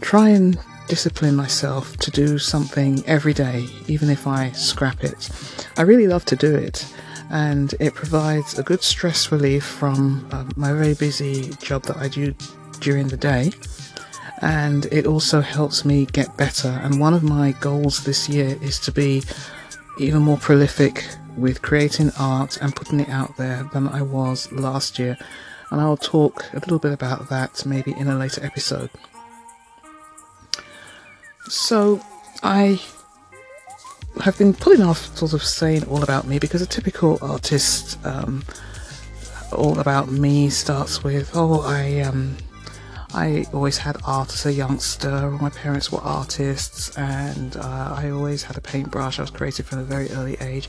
[0.00, 5.30] try and discipline myself to do something every day, even if I scrap it.
[5.76, 6.86] I really love to do it,
[7.30, 12.08] and it provides a good stress relief from uh, my very busy job that I
[12.08, 12.34] do
[12.80, 13.50] during the day.
[14.42, 16.68] And it also helps me get better.
[16.68, 19.22] And one of my goals this year is to be
[19.98, 24.98] even more prolific with creating art and putting it out there than I was last
[24.98, 25.16] year.
[25.70, 28.90] And I'll talk a little bit about that maybe in a later episode.
[31.48, 32.00] So,
[32.42, 32.80] I
[34.20, 38.44] have been putting off sort of saying all about me because a typical artist, um,
[39.52, 42.36] all about me starts with, oh, I, um,
[43.14, 45.30] I always had art as a youngster.
[45.30, 49.18] My parents were artists, and uh, I always had a paintbrush.
[49.18, 50.68] I was creative from a very early age.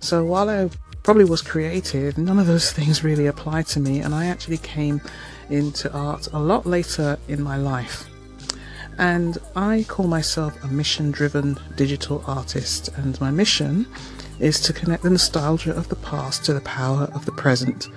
[0.00, 0.68] So while I
[1.02, 5.00] probably was creative, none of those things really applied to me, and I actually came
[5.48, 8.11] into art a lot later in my life
[8.98, 13.86] and I call myself a mission driven digital artist, and my mission
[14.38, 17.88] is to connect the nostalgia of the past to the power of the present,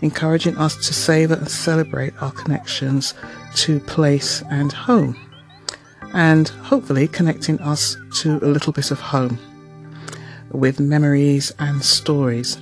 [0.00, 3.14] encouraging us to savour and celebrate our connections
[3.54, 5.16] to place and home,
[6.14, 9.38] and hopefully connecting us to a little bit of home
[10.52, 12.58] with memories and stories.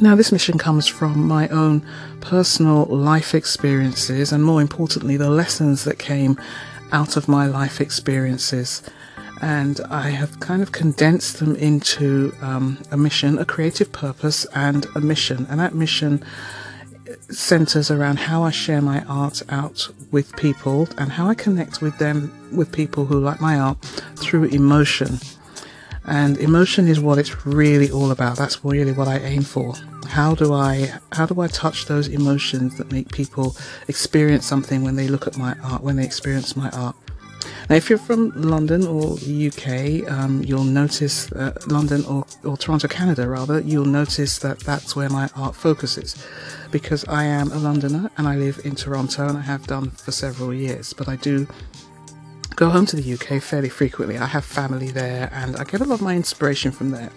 [0.00, 1.86] Now, this mission comes from my own
[2.20, 6.38] personal life experiences, and more importantly, the lessons that came
[6.92, 8.82] out of my life experiences.
[9.40, 14.86] And I have kind of condensed them into um, a mission, a creative purpose, and
[14.94, 15.46] a mission.
[15.50, 16.24] And that mission
[17.30, 21.98] centers around how I share my art out with people and how I connect with
[21.98, 23.78] them, with people who like my art
[24.16, 25.18] through emotion.
[26.04, 28.36] And emotion is what it's really all about.
[28.36, 29.74] That's really what I aim for.
[30.08, 33.56] How do I how do I touch those emotions that make people
[33.88, 36.96] experience something when they look at my art, when they experience my art?
[37.68, 42.88] Now, if you're from London or UK, um, you'll notice uh, London or, or Toronto,
[42.88, 46.16] Canada, rather, you'll notice that that's where my art focuses
[46.70, 50.12] because I am a Londoner and I live in Toronto and I have done for
[50.12, 50.92] several years.
[50.92, 51.46] But I do
[52.62, 54.16] go home to the UK fairly frequently.
[54.16, 57.10] I have family there and I get a lot of my inspiration from there.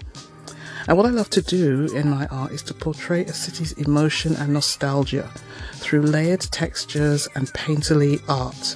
[0.87, 4.35] And what I love to do in my art is to portray a city's emotion
[4.37, 5.29] and nostalgia
[5.73, 8.75] through layered textures and painterly art.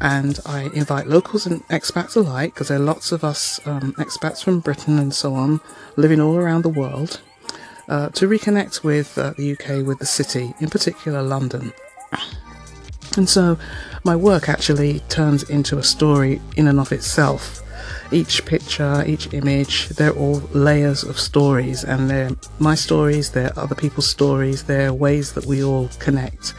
[0.00, 4.42] And I invite locals and expats alike, because there are lots of us um, expats
[4.42, 5.60] from Britain and so on
[5.96, 7.20] living all around the world,
[7.90, 11.74] uh, to reconnect with uh, the UK, with the city, in particular London.
[13.16, 13.58] And so
[14.04, 17.60] my work actually turns into a story in and of itself.
[18.12, 23.74] Each picture, each image, they're all layers of stories, and they're my stories, they're other
[23.74, 26.54] people's stories, they're ways that we all connect.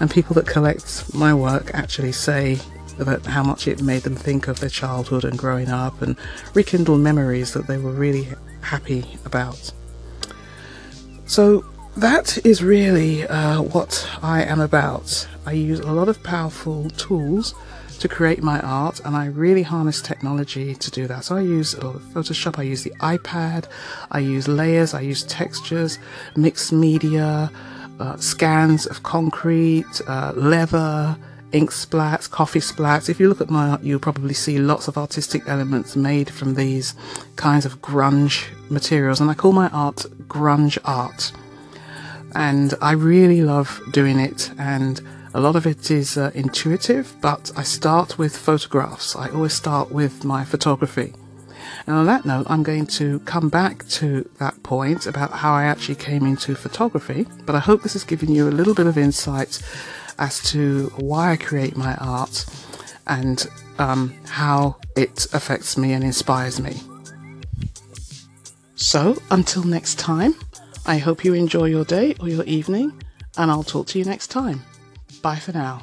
[0.00, 2.58] And people that collect my work actually say
[2.98, 6.16] that how much it made them think of their childhood and growing up and
[6.54, 8.28] rekindle memories that they were really
[8.60, 9.72] happy about.
[11.26, 11.64] So
[11.98, 15.28] that is really uh, what I am about.
[15.46, 17.54] I use a lot of powerful tools
[17.98, 21.24] to create my art, and I really harness technology to do that.
[21.24, 23.66] So I use Photoshop, I use the iPad,
[24.12, 25.98] I use layers, I use textures,
[26.36, 27.50] mixed media,
[27.98, 31.16] uh, scans of concrete, uh, leather,
[31.50, 33.08] ink splats, coffee splats.
[33.08, 36.54] If you look at my art, you'll probably see lots of artistic elements made from
[36.54, 36.94] these
[37.34, 41.32] kinds of grunge materials, and I call my art grunge art
[42.34, 44.50] and I really love doing it.
[44.58, 45.00] And
[45.34, 49.14] a lot of it is uh, intuitive, but I start with photographs.
[49.14, 51.14] I always start with my photography.
[51.86, 55.64] And on that note, I'm going to come back to that point about how I
[55.64, 57.26] actually came into photography.
[57.46, 59.62] But I hope this has given you a little bit of insight
[60.18, 62.44] as to why I create my art
[63.06, 63.46] and
[63.78, 66.80] um, how it affects me and inspires me.
[68.74, 70.34] So, until next time,
[70.88, 73.02] I hope you enjoy your day or your evening,
[73.36, 74.62] and I'll talk to you next time.
[75.20, 75.82] Bye for now.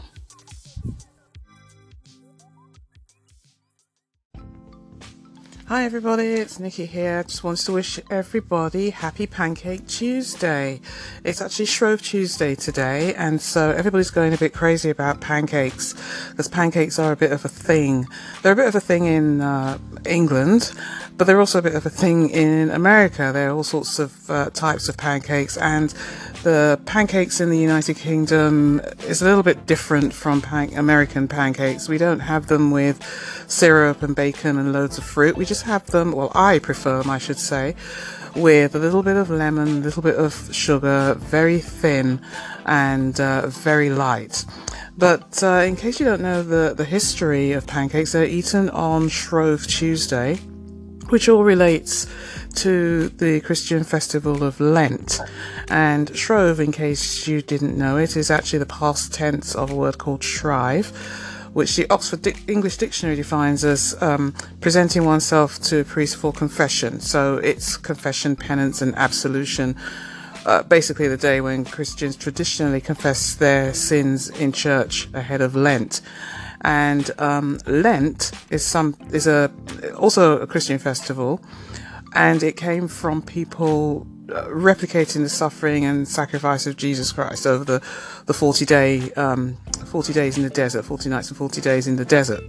[5.67, 7.23] Hi everybody, it's Nikki here.
[7.23, 10.79] Just wanted to wish everybody happy Pancake Tuesday.
[11.23, 15.95] It's actually Shrove Tuesday today, and so everybody's going a bit crazy about pancakes
[16.29, 18.07] because pancakes are a bit of a thing.
[18.43, 20.71] They're a bit of a thing in uh, England,
[21.17, 23.31] but they're also a bit of a thing in America.
[23.33, 25.95] There are all sorts of uh, types of pancakes, and
[26.45, 31.89] the pancakes in the United Kingdom is a little bit different from pan- American pancakes.
[31.89, 33.01] We don't have them with
[33.47, 35.35] syrup and bacon and loads of fruit.
[35.35, 37.75] We just have them, well, I prefer them, I should say,
[38.35, 42.21] with a little bit of lemon, a little bit of sugar, very thin
[42.67, 44.45] and uh, very light.
[44.95, 49.09] But uh, in case you don't know the, the history of pancakes, they're eaten on
[49.09, 50.35] Shrove Tuesday,
[51.09, 52.05] which all relates
[52.57, 55.19] to the Christian festival of Lent.
[55.69, 59.75] And Shrove, in case you didn't know it, is actually the past tense of a
[59.75, 60.87] word called shrive,
[61.53, 66.99] which the Oxford English Dictionary defines as um, presenting oneself to a priest for confession.
[66.99, 69.75] So it's confession, penance, and absolution.
[70.45, 76.01] Uh, basically, the day when Christians traditionally confess their sins in church ahead of Lent
[76.65, 79.51] and um, Lent is some is a
[79.97, 81.39] also a Christian festival,
[82.15, 87.63] and it came from people uh, replicating the suffering and sacrifice of Jesus Christ over
[87.63, 87.83] the
[88.25, 91.97] the forty day um, forty days in the desert, forty nights and forty days in
[91.97, 92.43] the desert.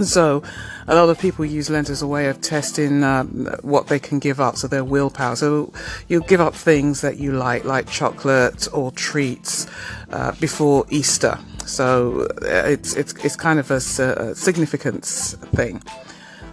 [0.00, 0.44] So,
[0.86, 3.24] a lot of people use Lent as a way of testing uh,
[3.62, 5.34] what they can give up, so their willpower.
[5.34, 5.72] So,
[6.08, 9.66] you give up things that you like, like chocolate or treats,
[10.10, 11.36] uh, before Easter.
[11.66, 15.82] So, uh, it's it's it's kind of a, a significance thing.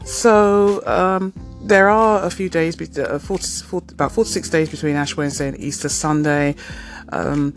[0.06, 1.32] So, um,
[1.62, 5.60] there are a few days, uh, 40, 40, about 46 days between Ash Wednesday and
[5.60, 6.56] Easter Sunday.
[7.12, 7.54] Um,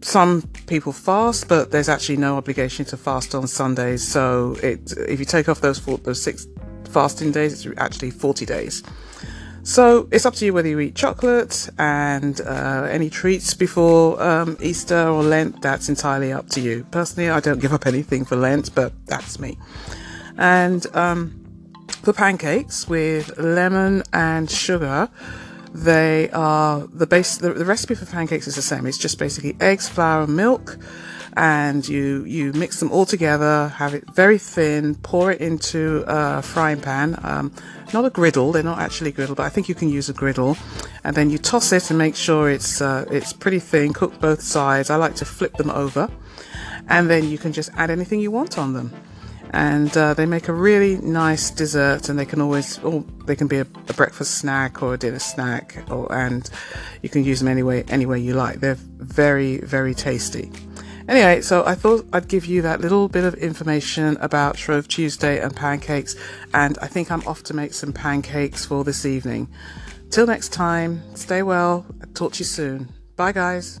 [0.00, 4.06] some people fast, but there's actually no obligation to fast on Sundays.
[4.06, 6.46] So it, if you take off those four, those six
[6.84, 8.82] fasting days, it's actually 40 days.
[9.62, 14.56] So it's up to you whether you eat chocolate and uh, any treats before um,
[14.60, 15.60] Easter or Lent.
[15.60, 16.86] That's entirely up to you.
[16.92, 19.58] Personally, I don't give up anything for Lent, but that's me.
[20.38, 21.45] And um,
[22.06, 25.08] for pancakes with lemon and sugar,
[25.74, 27.38] they are the base.
[27.38, 28.86] The, the, recipe for pancakes is the same.
[28.86, 30.78] It's just basically eggs, flour, and milk,
[31.36, 33.72] and you you mix them all together.
[33.78, 34.94] Have it very thin.
[34.94, 37.18] Pour it into a frying pan.
[37.24, 37.52] Um,
[37.92, 38.52] not a griddle.
[38.52, 40.56] They're not actually griddle, but I think you can use a griddle.
[41.02, 43.92] And then you toss it and make sure it's uh, it's pretty thin.
[43.92, 44.90] Cook both sides.
[44.90, 46.08] I like to flip them over,
[46.86, 48.92] and then you can just add anything you want on them
[49.50, 53.46] and uh, they make a really nice dessert and they can always or they can
[53.46, 56.50] be a, a breakfast snack or a dinner snack or and
[57.02, 58.60] you can use them any way any way you like.
[58.60, 60.50] They're very very tasty.
[61.08, 65.40] Anyway so i thought i'd give you that little bit of information about shrove tuesday
[65.40, 66.16] and pancakes.
[66.52, 69.48] And i think i'm off to make some pancakes for this evening.
[70.10, 71.86] Till next time stay well.
[72.14, 72.88] Talk to you soon.
[73.16, 73.80] Bye guys